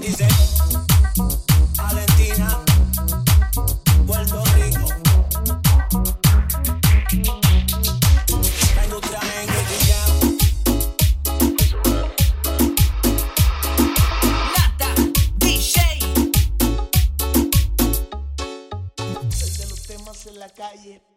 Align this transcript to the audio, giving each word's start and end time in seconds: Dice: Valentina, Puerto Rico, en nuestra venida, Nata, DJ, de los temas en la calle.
Dice: 0.00 0.26
Valentina, 1.76 2.58
Puerto 4.06 4.42
Rico, 4.56 4.86
en 7.12 8.90
nuestra 8.90 9.20
venida, 9.20 10.00
Nata, 14.56 14.90
DJ, 15.36 15.74
de 19.58 19.66
los 19.68 19.82
temas 19.82 20.26
en 20.26 20.38
la 20.38 20.48
calle. 20.48 21.09